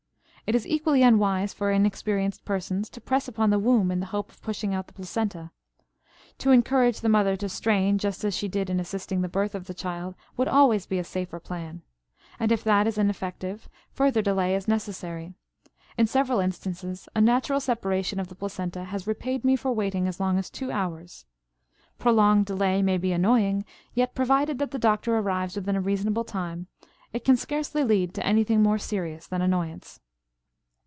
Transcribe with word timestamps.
It 0.47 0.55
is 0.55 0.67
equally 0.67 1.01
unwise 1.01 1.53
for 1.53 1.71
inexperienced 1.71 2.43
persons 2.43 2.89
to 2.89 2.99
press 2.99 3.29
upon 3.29 3.51
the 3.51 3.57
womb 3.59 3.89
in 3.89 4.01
the 4.01 4.07
hope 4.07 4.29
of 4.31 4.41
pushing 4.41 4.73
out 4.75 4.85
the 4.87 4.91
placenta. 4.93 5.51
To 6.39 6.51
encourage 6.51 6.99
the 6.99 7.07
mother 7.07 7.37
to 7.37 7.47
strain 7.47 7.97
just 7.97 8.25
as 8.25 8.35
she 8.35 8.49
did 8.49 8.69
in 8.69 8.77
assisting 8.77 9.21
the 9.21 9.29
birth 9.29 9.55
of 9.55 9.63
the 9.67 9.73
child 9.73 10.13
would 10.35 10.49
always 10.49 10.85
be 10.85 10.99
a 10.99 11.05
safer 11.05 11.39
plan. 11.39 11.83
And 12.37 12.51
if 12.51 12.65
that 12.65 12.85
is 12.85 12.97
ineffective, 12.97 13.69
further 13.93 14.21
delay 14.21 14.53
is 14.53 14.67
necessary; 14.67 15.35
in 15.97 16.05
several 16.07 16.41
instances 16.41 17.07
a 17.15 17.21
natural 17.21 17.61
separation 17.61 18.19
of 18.19 18.27
the 18.27 18.35
placenta 18.35 18.83
has 18.83 19.07
repaid 19.07 19.45
me 19.45 19.55
for 19.55 19.71
waiting 19.71 20.05
as 20.05 20.19
long 20.19 20.37
as 20.37 20.49
two 20.49 20.69
hours. 20.69 21.25
Prolonged 21.97 22.45
delay 22.47 22.81
may 22.81 22.97
be 22.97 23.13
annoying, 23.13 23.63
yet, 23.93 24.15
provided 24.15 24.59
that 24.59 24.71
the 24.71 24.77
doctor 24.77 25.17
arrives 25.17 25.55
within 25.55 25.77
a 25.77 25.81
reasonable 25.81 26.25
time, 26.25 26.67
it 27.13 27.23
can 27.23 27.37
scarcely 27.37 27.85
lead 27.85 28.13
to 28.15 28.25
anything 28.25 28.61
more 28.61 28.77
serious 28.77 29.25
than 29.25 29.41
annoyance. 29.41 30.01